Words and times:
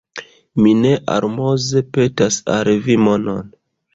Mi 0.61 0.71
ne 0.77 0.93
almoze 1.15 1.83
petas 1.97 2.39
al 2.57 2.71
vi 2.89 2.95
monon! 3.09 3.55